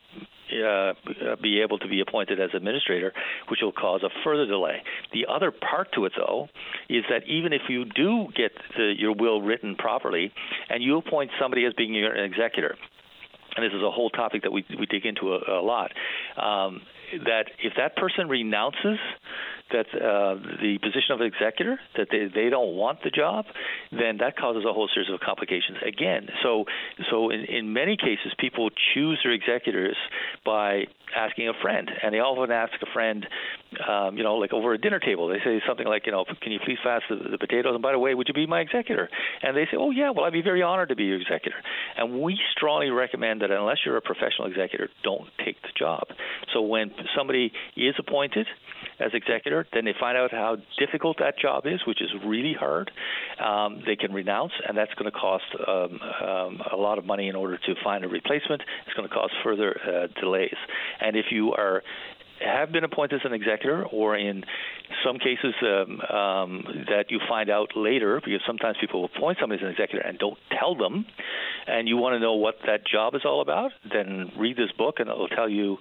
[0.60, 3.12] uh, be able to be appointed as administrator,
[3.48, 4.82] which will cause a further delay.
[5.12, 6.48] The other part to it, though,
[6.88, 10.32] is that even if you do get the, your will written properly
[10.68, 12.76] and you appoint somebody as being your executor,
[13.56, 15.90] and this is a whole topic that we we dig into a, a lot.
[16.36, 16.80] Um,
[17.26, 18.98] that if that person renounces
[19.72, 23.46] that uh, the position of executor, that they, they don't want the job,
[23.90, 26.28] then that causes a whole series of complications again.
[26.42, 26.64] So,
[27.10, 29.96] so in, in many cases, people choose their executors
[30.44, 33.26] by asking a friend, and they often ask a friend,
[33.86, 35.28] um, you know, like over a dinner table.
[35.28, 37.74] They say something like, you know, can you please pass the, the potatoes?
[37.74, 39.08] And by the way, would you be my executor?
[39.42, 41.56] And they say, oh yeah, well I'd be very honored to be your executor.
[41.96, 46.04] And we strongly recommend that unless you're a professional executor, don't take the job.
[46.52, 48.46] So when somebody is appointed
[48.98, 52.90] as executor, then they find out how difficult that job is, which is really hard.
[53.42, 57.28] Um, they can renounce, and that's going to cost um, um, a lot of money
[57.28, 58.62] in order to find a replacement.
[58.86, 60.56] It's going to cause further uh, delays.
[61.00, 61.82] And if you are
[62.44, 64.44] have been appointed as an executor, or in
[65.04, 69.64] some cases um, um, that you find out later, because sometimes people appoint somebody as
[69.64, 71.06] an executor and don't tell them,
[71.66, 74.96] and you want to know what that job is all about, then read this book
[74.98, 75.78] and it'll tell you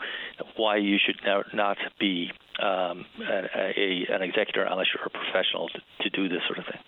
[0.55, 1.19] why you should
[1.53, 2.29] not be
[2.61, 6.65] um, a, a, an executor unless you're a professional to, to do this sort of
[6.65, 6.79] thing.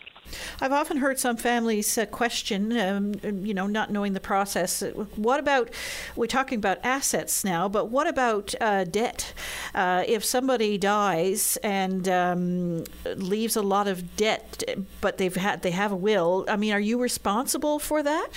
[0.62, 3.14] I've often heard some families uh, question, um,
[3.46, 4.82] you know, not knowing the process.
[5.16, 5.70] What about,
[6.16, 9.34] we're talking about assets now, but what about uh, debt?
[9.76, 12.84] Uh, if somebody dies and um,
[13.16, 14.64] leaves a lot of debt,
[15.02, 18.30] but they've had they have a will, I mean, are you responsible for that?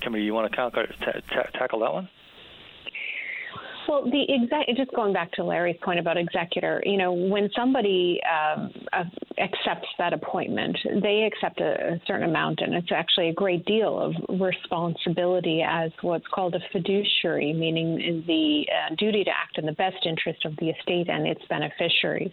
[0.00, 0.56] Kimberly, you want to
[1.52, 2.08] tackle that one?
[3.90, 8.20] Well, the exact just going back to Larry's point about executor, you know, when somebody
[8.24, 9.02] um, uh,
[9.36, 13.98] accepts that appointment, they accept a, a, certain amount, and it's actually a great deal
[13.98, 19.72] of responsibility as what's called a fiduciary, meaning the uh, duty to act in the
[19.72, 22.30] best interest of the estate and its beneficiaries.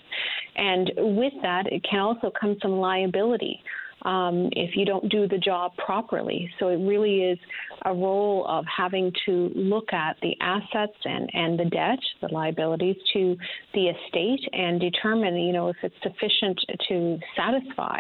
[0.58, 3.64] And with that, it can also come some liability
[4.04, 6.50] um, if you don't do the job properly.
[6.60, 7.40] So it really is
[7.86, 12.96] a role of having to look at the assets and, and the debt, the liabilities
[13.14, 13.38] to
[13.74, 18.00] the estate, and determine, you know, if it's sufficient to satisfy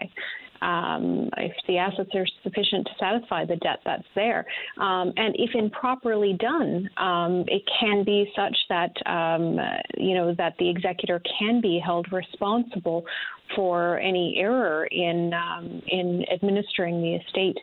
[0.62, 4.46] um, if the assets are sufficient to satisfy the debt that's there.
[4.78, 9.58] Um, and if improperly done, um, it can be such that um,
[9.98, 13.06] you know that the executor can be held responsible
[13.56, 17.58] for any error in um, in administering the estate.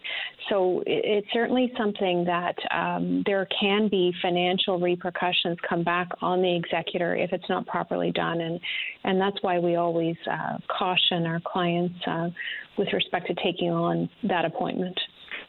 [0.48, 6.42] So it, it's certainly something that um, there can be financial repercussions come back on
[6.42, 8.60] the executor if it's not properly done, and
[9.04, 12.28] and that's why we always uh, caution our clients uh,
[12.76, 14.98] with respect to taking on that appointment.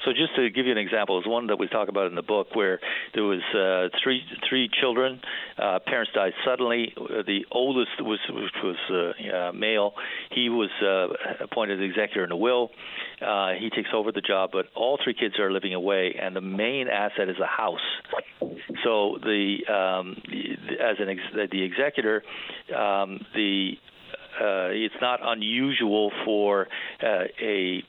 [0.03, 2.21] So just to give you an example, is one that we talk about in the
[2.21, 2.79] book where
[3.13, 5.19] there was uh, three three children.
[5.57, 6.93] Uh, parents died suddenly.
[6.95, 9.93] The oldest was which was uh, male.
[10.31, 12.69] He was uh, appointed executor in a will.
[13.19, 16.41] Uh, he takes over the job, but all three kids are living away, and the
[16.41, 17.79] main asset is a house.
[18.83, 20.21] So the um,
[20.79, 22.21] as an ex- the executor,
[22.75, 23.71] um, the
[24.39, 26.67] uh, it's not unusual for
[27.03, 27.83] uh, a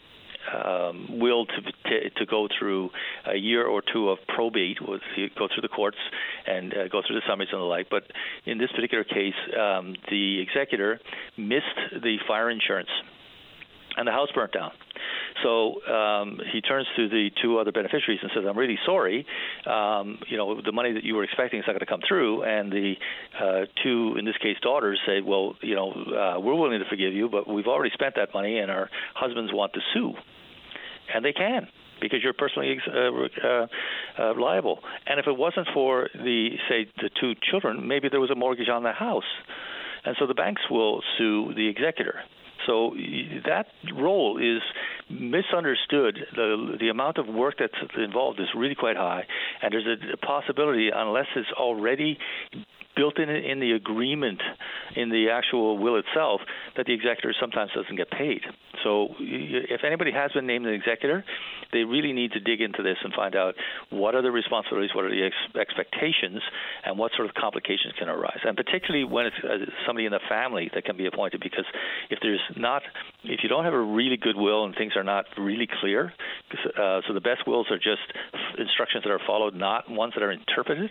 [0.55, 2.91] um, will to, to, to go through
[3.27, 4.99] a year or two of probate, go
[5.49, 5.97] through the courts
[6.47, 7.89] and uh, go through the summaries and the like.
[7.91, 8.05] But
[8.45, 11.01] in this particular case, um, the executor
[11.37, 12.91] missed the fire insurance,
[13.97, 14.73] and the house burnt down.
[15.43, 19.27] So um, he turns to the two other beneficiaries and says, "I'm really sorry.
[19.67, 22.43] Um, you know, the money that you were expecting is not going to come through."
[22.43, 22.95] And the
[23.39, 27.13] uh, two, in this case, daughters say, "Well, you know, uh, we're willing to forgive
[27.13, 30.15] you, but we've already spent that money, and our husbands want to sue."
[31.15, 31.69] and they can
[32.01, 33.67] because you're personally uh, uh,
[34.19, 34.81] uh, liable.
[35.07, 38.69] And if it wasn't for the say the two children, maybe there was a mortgage
[38.69, 39.25] on the house,
[40.05, 42.21] and so the banks will sue the executor.
[42.67, 42.95] So
[43.47, 44.63] that role is
[45.09, 46.19] misunderstood.
[46.35, 49.25] The the amount of work that's involved is really quite high,
[49.63, 52.19] and there's a possibility unless it's already
[52.97, 54.41] built in in the agreement
[54.97, 56.41] in the actual will itself
[56.77, 58.41] that the executor sometimes doesn't get paid.
[58.83, 61.25] So if anybody has been named an executor,
[61.73, 63.55] they really need to dig into this and find out
[63.91, 66.41] what are the responsibilities, what are the ex- expectations,
[66.85, 68.39] and what sort of complications can arise.
[68.45, 71.65] And particularly when it's uh, somebody in the family that can be appointed, because
[72.11, 72.83] if there's not,
[73.25, 76.13] if you don't have a really good will and things are not really clear,
[76.77, 78.03] uh, so the best wills are just
[78.59, 80.91] instructions that are followed, not ones that are interpreted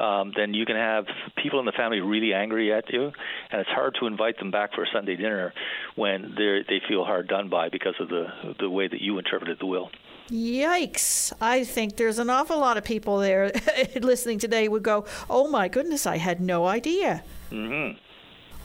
[0.00, 1.04] um, then you can have
[1.36, 3.12] people in the family really angry at you,
[3.50, 5.52] and it's hard to invite them back for a Sunday dinner
[5.94, 9.58] when they they feel hard done by because of the the way that you interpreted
[9.60, 9.90] the will.
[10.30, 11.32] Yikes.
[11.40, 13.50] I think there's an awful lot of people there
[14.00, 17.24] listening today would go, oh my goodness, I had no idea.
[17.50, 17.98] Mm-hmm.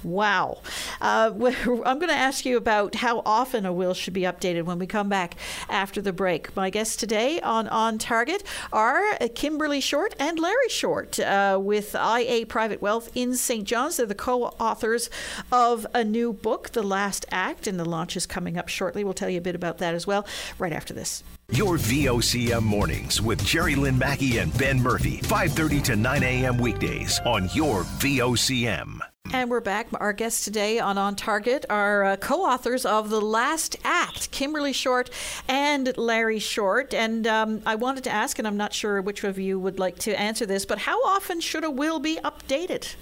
[0.06, 0.60] Wow.
[1.02, 4.78] Uh, I'm going to ask you about how often a will should be updated when
[4.78, 5.36] we come back
[5.68, 6.56] after the break.
[6.56, 12.46] My guests today on On Target are Kimberly Short and Larry Short uh, with IA
[12.46, 13.66] Private Wealth in St.
[13.66, 13.98] John's.
[13.98, 15.10] They're the co authors
[15.52, 19.04] of a new book, The Last Act, and the launch is coming up shortly.
[19.04, 20.28] We'll tell you a bit about that as well
[20.60, 21.24] right after this.
[21.50, 26.58] Your VOCM mornings with Jerry Lynn Mackey and Ben Murphy, 5:30 to 9 a.m.
[26.58, 29.00] weekdays on your VOCM.
[29.34, 29.88] And we're back.
[29.94, 34.72] Our guests today on On Target are uh, co authors of The Last Act, Kimberly
[34.72, 35.10] Short
[35.48, 36.94] and Larry Short.
[36.94, 39.98] And um, I wanted to ask, and I'm not sure which of you would like
[40.00, 42.96] to answer this, but how often should a will be updated?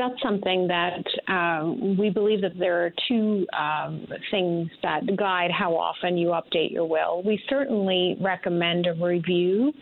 [0.00, 5.76] that's something that um, we believe that there are two um, things that guide how
[5.76, 7.22] often you update your will.
[7.22, 9.74] We certainly recommend a review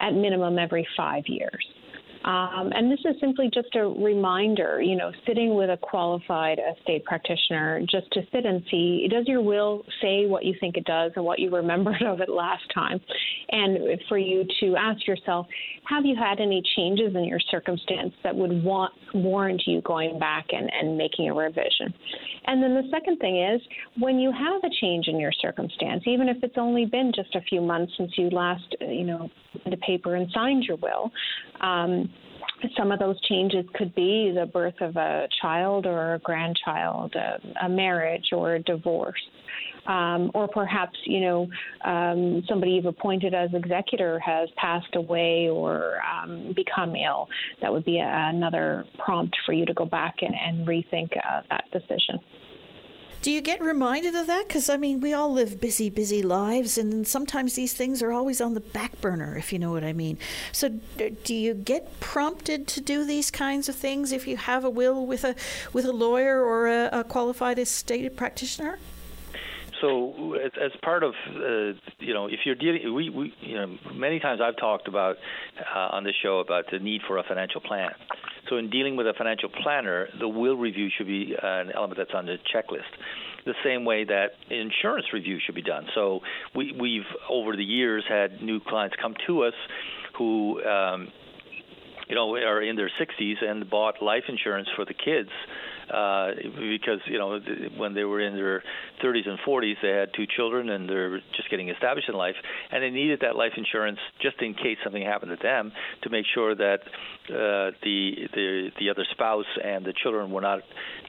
[0.00, 1.62] at minimum every five years.
[2.24, 7.04] Um, and this is simply just a reminder, you know, sitting with a qualified estate
[7.04, 11.12] practitioner just to sit and see does your will say what you think it does
[11.16, 13.00] and what you remembered of it last time?
[13.50, 15.46] And for you to ask yourself,
[15.88, 20.46] have you had any changes in your circumstance that would want, warrant you going back
[20.50, 21.94] and, and making a revision?
[22.46, 23.60] And then the second thing is
[23.98, 27.40] when you have a change in your circumstance, even if it's only been just a
[27.42, 29.30] few months since you last, you know,
[29.64, 31.10] the paper and signed your will,
[31.60, 32.08] um,
[32.76, 37.64] some of those changes could be the birth of a child or a grandchild, a,
[37.64, 39.20] a marriage or a divorce.
[39.86, 41.46] Um, or perhaps you know
[41.84, 47.28] um, somebody you've appointed as executor has passed away or um, become ill.
[47.62, 51.42] That would be a, another prompt for you to go back and, and rethink uh,
[51.50, 52.18] that decision.
[53.26, 54.46] Do you get reminded of that?
[54.46, 58.40] Because, I mean, we all live busy, busy lives, and sometimes these things are always
[58.40, 60.16] on the back burner, if you know what I mean.
[60.52, 64.70] So, do you get prompted to do these kinds of things if you have a
[64.70, 65.34] will with a,
[65.72, 68.78] with a lawyer or a, a qualified estate practitioner?
[69.80, 73.76] So as, as part of uh, you know if you're dealing we, we you know
[73.94, 75.16] many times I've talked about
[75.74, 77.90] uh, on this show about the need for a financial plan.
[78.48, 82.14] So in dealing with a financial planner, the will review should be an element that's
[82.14, 82.82] on the checklist.
[83.44, 85.86] The same way that insurance review should be done.
[85.94, 86.20] So
[86.54, 89.54] we, we've over the years had new clients come to us
[90.16, 90.62] who.
[90.64, 91.08] Um,
[92.08, 95.28] you know, are in their 60s and bought life insurance for the kids
[95.92, 96.32] uh,
[96.70, 97.38] because you know
[97.76, 98.62] when they were in their
[99.02, 102.36] 30s and 40s, they had two children and they're just getting established in life,
[102.70, 105.72] and they needed that life insurance just in case something happened to them
[106.02, 106.80] to make sure that
[107.28, 110.60] uh, the the the other spouse and the children were not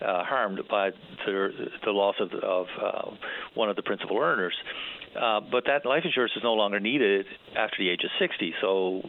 [0.01, 0.91] uh, harmed by
[1.25, 1.49] the
[1.85, 3.11] the loss of of uh,
[3.55, 4.53] one of the principal earners.
[5.19, 8.53] Uh, but that life insurance is no longer needed after the age of 60.
[8.61, 9.01] So,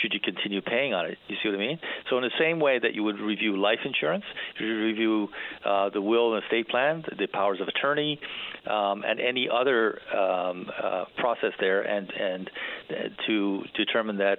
[0.00, 1.18] should you continue paying on it?
[1.28, 1.78] You see what I mean?
[2.10, 4.24] So, in the same way that you would review life insurance,
[4.58, 5.28] you review
[5.64, 8.18] uh, the will and estate plan, the powers of attorney,
[8.66, 12.50] um, and any other um, uh, process there, and and
[12.90, 12.94] uh,
[13.26, 14.38] to determine that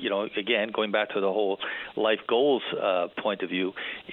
[0.00, 1.58] you know, again, going back to the whole
[1.96, 3.72] life goals uh, point of view,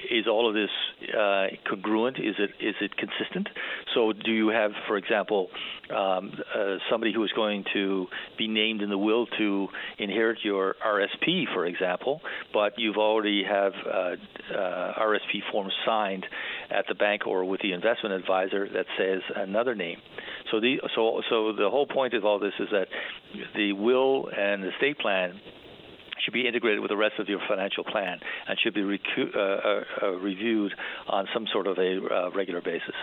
[0.10, 0.70] is all of this
[1.18, 2.18] uh, congruent?
[2.18, 3.50] Is it is it consistent?
[3.94, 5.50] So, do you have, for example,
[5.90, 8.08] um, uh, somebody who is going to
[8.38, 9.68] be named in the will to
[9.98, 12.22] inherit your RSP, for example,
[12.54, 14.16] but you've already have uh,
[14.54, 16.26] uh, RSP forms signed
[16.72, 19.98] at the bank or with the investment advisor that says another name.
[20.52, 22.88] So the so so the whole point of all this is that
[23.56, 25.40] the will and the estate plan
[26.24, 29.40] should be integrated with the rest of your financial plan and should be recu- uh,
[29.40, 30.74] uh, uh, reviewed
[31.08, 32.96] on some sort of a uh, regular basis.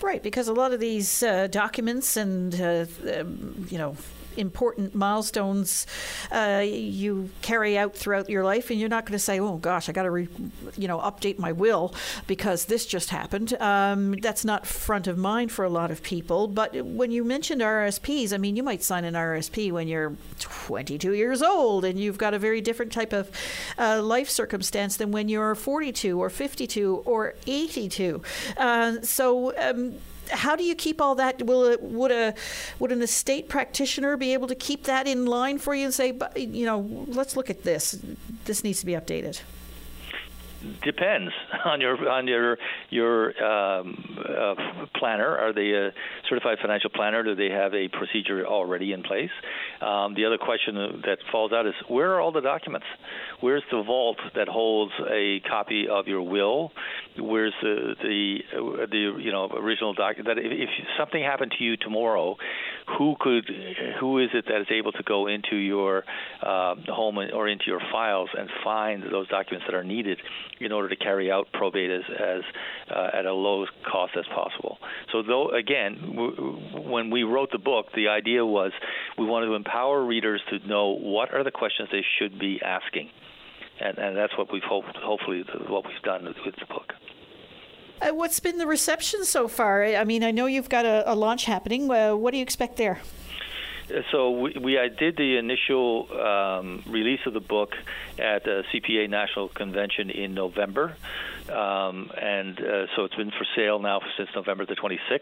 [0.00, 2.86] Right, because a lot of these uh, documents and uh,
[3.18, 3.96] um, you know
[4.36, 5.86] important milestones
[6.30, 9.88] uh, you carry out throughout your life, and you're not going to say, "Oh gosh,
[9.88, 10.28] I got to,
[10.76, 11.94] you know, update my will
[12.26, 16.48] because this just happened." Um, that's not front of mind for a lot of people.
[16.48, 21.12] But when you mentioned RSPs, I mean, you might sign an RSP when you're 22
[21.14, 23.30] years old, and you've got a very different type of
[23.78, 28.22] uh, life circumstance than when you're 42 or 52 or 82.
[28.56, 29.56] Uh, so.
[29.58, 29.96] Um,
[30.30, 31.42] how do you keep all that?
[31.42, 32.34] Will it, would a
[32.78, 36.10] would an estate practitioner be able to keep that in line for you and say,
[36.12, 37.98] but you know, let's look at this.
[38.44, 39.40] This needs to be updated
[40.82, 41.32] depends
[41.64, 42.58] on your on your
[42.90, 44.54] your um, uh,
[44.96, 45.36] planner.
[45.36, 45.92] Are they a
[46.28, 47.22] certified financial planner?
[47.22, 49.30] Do they have a procedure already in place?
[49.80, 52.86] Um, the other question that falls out is where are all the documents?
[53.40, 56.72] Where's the vault that holds a copy of your will?
[57.18, 58.38] Where's the the
[58.90, 60.36] the you know original document?
[60.36, 62.36] That if, if something happened to you tomorrow,
[62.98, 63.50] who could
[64.00, 66.04] who is it that is able to go into your
[66.42, 70.20] uh, home or into your files and find those documents that are needed
[70.60, 72.42] in order to carry out probate as, as
[72.90, 74.78] uh, at a low cost as possible.
[75.12, 78.72] So, though again, w- when we wrote the book, the idea was
[79.18, 83.10] we wanted to empower readers to know what are the questions they should be asking,
[83.80, 86.94] and, and that's what we've hoped, hopefully what we've done with the book.
[88.00, 89.82] Uh, what's been the reception so far?
[89.84, 91.90] I mean, I know you've got a, a launch happening.
[91.90, 93.00] Uh, what do you expect there?
[94.10, 97.74] So we, we I did the initial um, release of the book
[98.18, 100.96] at the CPA National Convention in November.
[101.50, 105.20] Um, and uh, so it's been for sale now since November the 26th.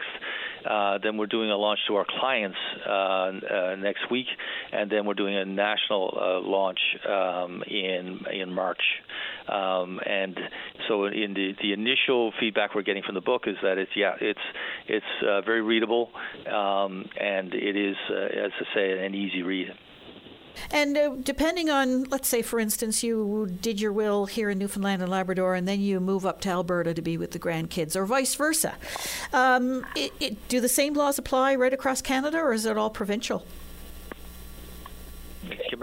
[0.64, 2.56] Uh, then we're doing a launch to our clients
[2.86, 4.26] uh, uh, next week,
[4.72, 8.82] and then we're doing a national uh, launch um, in in March.
[9.48, 10.38] Um, and
[10.88, 14.14] so, in the the initial feedback we're getting from the book is that it's yeah,
[14.20, 14.40] it's
[14.88, 16.10] it's uh, very readable,
[16.46, 19.68] um, and it is, as I say, an easy read.
[20.70, 25.02] And uh, depending on, let's say, for instance, you did your will here in Newfoundland
[25.02, 28.06] and Labrador, and then you move up to Alberta to be with the grandkids, or
[28.06, 28.74] vice versa.
[29.32, 32.90] Um, it, it, do the same laws apply right across Canada, or is it all
[32.90, 33.44] provincial?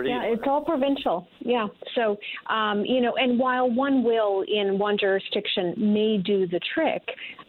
[0.10, 1.28] Yeah, it's all provincial.
[1.40, 1.68] Yeah.
[1.96, 2.18] So,
[2.54, 7.02] um, you know, and while one will in one jurisdiction may do the trick,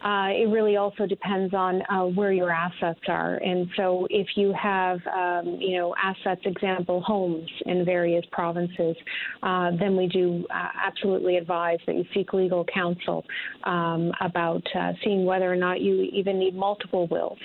[0.05, 3.37] uh, it really also depends on uh, where your assets are.
[3.37, 8.97] And so, if you have, um, you know, assets, example, homes in various provinces,
[9.43, 13.25] uh, then we do uh, absolutely advise that you seek legal counsel
[13.65, 17.39] um, about uh, seeing whether or not you even need multiple wills.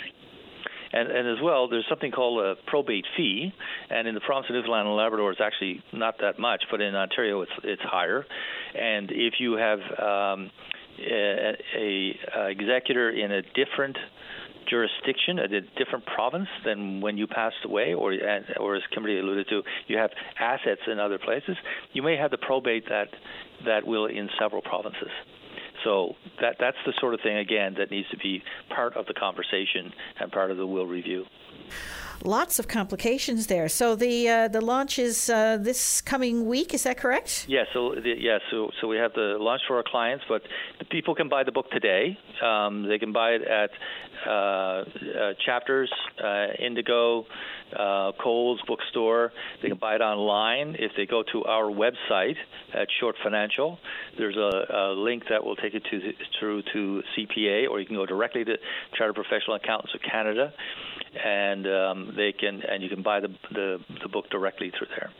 [0.98, 3.54] And, and as well, there's something called a probate fee,
[3.90, 6.96] and in the province of Newfoundland and Labrador, it's actually not that much, but in
[6.96, 8.26] Ontario, it's it's higher.
[8.76, 10.52] And if you have um,
[11.00, 13.98] a, a, a executor in a different
[14.70, 15.48] jurisdiction, a
[15.80, 18.14] different province than when you passed away, or
[18.60, 21.56] or as Kimberly alluded to, you have assets in other places.
[21.94, 23.10] You may have the probate that
[23.66, 25.12] that will in several provinces.
[25.84, 29.14] So that that's the sort of thing again that needs to be part of the
[29.14, 31.26] conversation and part of the will review.
[32.24, 33.70] Lots of complications there.
[33.70, 36.74] So the uh, the launch is uh, this coming week.
[36.74, 37.46] Is that correct?
[37.48, 37.66] Yeah.
[37.74, 38.40] So the, yeah.
[38.50, 40.42] So so we have the launch for our clients, but
[40.80, 42.18] the people can buy the book today.
[42.42, 43.70] Um, they can buy it at
[45.46, 45.92] Chapters,
[46.24, 47.26] uh, Indigo,
[47.78, 49.32] uh, Coles bookstore.
[49.62, 52.36] They can buy it online if they go to our website
[52.74, 53.78] at Short Financial.
[54.18, 57.96] There's a, a link that will take you to through to CPA, or you can
[57.96, 58.58] go directly to
[58.98, 60.54] Chartered Professional Accountants of Canada,
[61.24, 65.12] and um, they can and you can buy the, the the book directly through there.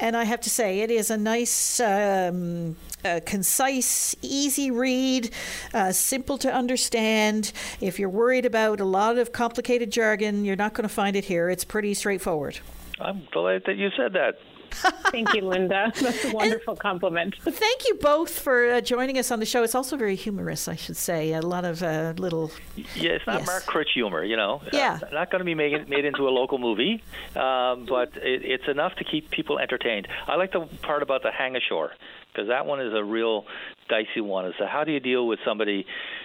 [0.00, 5.30] And I have to say, it is a nice, um, uh, concise, easy read,
[5.74, 7.52] uh, simple to understand.
[7.82, 11.26] If you're worried about a lot of complicated jargon, you're not going to find it
[11.26, 11.50] here.
[11.50, 12.60] It's pretty straightforward.
[12.98, 14.38] I'm delighted that you said that.
[15.10, 15.92] Thank you, Linda.
[16.00, 17.34] That's a wonderful and compliment.
[17.42, 19.62] Thank you both for uh, joining us on the show.
[19.62, 21.32] It's also very humorous, I should say.
[21.32, 22.50] A lot of uh, little.
[22.94, 23.46] Yeah, it's not yes.
[23.46, 24.62] Mark Critch humor, you know.
[24.72, 24.98] Yeah.
[25.02, 27.02] Uh, not going to be made, made into a local movie,
[27.36, 30.08] um, but it, it's enough to keep people entertained.
[30.26, 31.92] I like the part about the hang ashore
[32.32, 33.44] because that one is a real
[33.88, 34.46] dicey one.
[34.46, 35.84] Is how do you deal with somebody,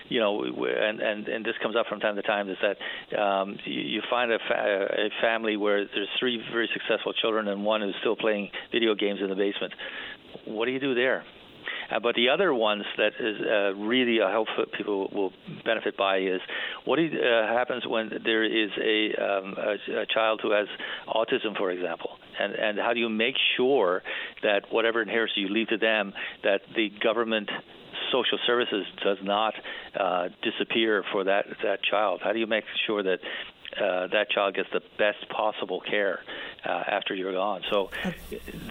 [0.10, 2.50] you know, and and and this comes up from time to time.
[2.50, 7.14] Is that um, you, you find a, fa- a family where there's three very successful
[7.14, 9.74] children and one who's still playing video games in the basement.
[10.46, 11.24] What do you do there?
[11.92, 15.34] Uh, but the other ones that is uh, really a help people will
[15.64, 16.42] benefit by is
[16.86, 17.04] what uh,
[17.48, 20.68] happens when there is a, um, a, a child who has
[21.08, 24.02] autism, for example, and and how do you make sure
[24.44, 26.14] that whatever inheritance you leave to them,
[26.44, 27.50] that the government
[28.12, 29.54] social services does not
[30.00, 32.22] uh, disappear for that that child?
[32.24, 33.20] How do you make sure that
[33.80, 36.22] uh, that child gets the best possible care
[36.66, 37.62] uh, after you're gone.
[37.70, 37.90] So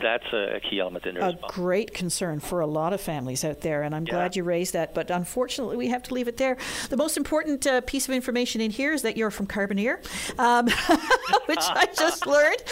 [0.02, 1.24] that's a key element in there.
[1.24, 1.48] A well.
[1.48, 4.14] great concern for a lot of families out there, and I'm yeah.
[4.14, 4.94] glad you raised that.
[4.94, 6.56] But unfortunately, we have to leave it there.
[6.88, 9.98] The most important uh, piece of information in here is that you're from Carbonear,
[10.38, 10.66] um,
[11.46, 12.62] which I just learned.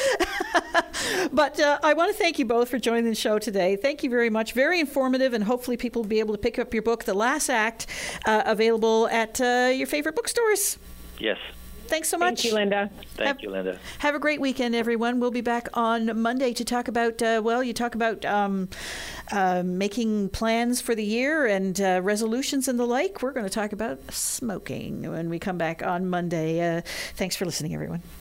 [1.33, 3.77] but uh, I want to thank you both for joining the show today.
[3.77, 4.53] Thank you very much.
[4.53, 7.49] Very informative, and hopefully, people will be able to pick up your book, The Last
[7.51, 7.87] Act,
[8.27, 10.79] uh, available at uh, your favorite bookstores.
[11.19, 11.39] Yes.
[11.93, 12.41] Thanks so much.
[12.41, 12.91] Thank you, Linda.
[13.17, 13.79] Thank have, you, Linda.
[13.99, 15.21] Have a great weekend, everyone.
[15.21, 18.71] We'll be back on Monday to talk about, uh, well, you talk about um,
[19.31, 23.21] uh, making plans for the year and uh, resolutions and the like.
[23.21, 26.79] We're going to talk about smoking when we come back on Monday.
[26.79, 26.81] Uh,
[27.15, 28.03] thanks for listening, everyone.